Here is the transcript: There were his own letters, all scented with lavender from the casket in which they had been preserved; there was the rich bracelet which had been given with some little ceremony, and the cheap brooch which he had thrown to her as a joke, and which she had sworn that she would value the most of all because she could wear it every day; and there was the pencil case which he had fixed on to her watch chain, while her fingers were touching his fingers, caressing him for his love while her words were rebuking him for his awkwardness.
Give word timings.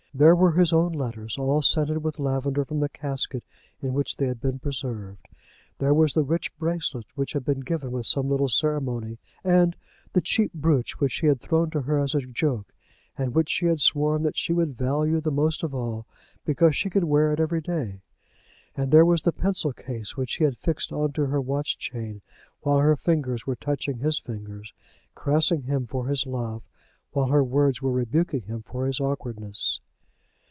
There 0.13 0.35
were 0.35 0.51
his 0.51 0.73
own 0.73 0.91
letters, 0.91 1.37
all 1.37 1.61
scented 1.61 2.03
with 2.03 2.19
lavender 2.19 2.65
from 2.65 2.81
the 2.81 2.89
casket 2.89 3.45
in 3.81 3.93
which 3.93 4.17
they 4.17 4.27
had 4.27 4.41
been 4.41 4.59
preserved; 4.59 5.25
there 5.79 5.93
was 5.93 6.13
the 6.13 6.21
rich 6.23 6.53
bracelet 6.59 7.05
which 7.15 7.31
had 7.31 7.45
been 7.45 7.61
given 7.61 7.93
with 7.93 8.05
some 8.05 8.27
little 8.29 8.49
ceremony, 8.49 9.19
and 9.41 9.73
the 10.11 10.19
cheap 10.19 10.51
brooch 10.53 10.99
which 10.99 11.19
he 11.19 11.27
had 11.27 11.39
thrown 11.39 11.69
to 11.69 11.83
her 11.83 11.97
as 11.97 12.13
a 12.13 12.19
joke, 12.19 12.73
and 13.17 13.33
which 13.33 13.49
she 13.49 13.67
had 13.67 13.79
sworn 13.79 14.23
that 14.23 14.35
she 14.35 14.51
would 14.51 14.75
value 14.77 15.21
the 15.21 15.31
most 15.31 15.63
of 15.63 15.73
all 15.73 16.05
because 16.43 16.75
she 16.75 16.89
could 16.89 17.05
wear 17.05 17.31
it 17.31 17.39
every 17.39 17.61
day; 17.61 18.01
and 18.75 18.91
there 18.91 19.05
was 19.05 19.21
the 19.21 19.31
pencil 19.31 19.71
case 19.71 20.17
which 20.17 20.35
he 20.35 20.43
had 20.43 20.57
fixed 20.57 20.91
on 20.91 21.13
to 21.13 21.27
her 21.27 21.39
watch 21.39 21.77
chain, 21.77 22.21
while 22.63 22.79
her 22.79 22.97
fingers 22.97 23.47
were 23.47 23.55
touching 23.55 23.99
his 23.99 24.19
fingers, 24.19 24.73
caressing 25.15 25.61
him 25.63 25.87
for 25.87 26.07
his 26.09 26.27
love 26.27 26.63
while 27.13 27.27
her 27.27 27.45
words 27.45 27.81
were 27.81 27.93
rebuking 27.93 28.41
him 28.41 28.61
for 28.61 28.85
his 28.87 28.99
awkwardness. 28.99 29.79